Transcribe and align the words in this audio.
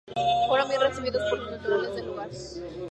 Fueron 0.47 0.67
bien 0.67 0.81
recibidos 0.81 1.21
por 1.29 1.37
los 1.37 1.51
naturales 1.51 1.95
del 1.95 2.05
lugar. 2.07 2.29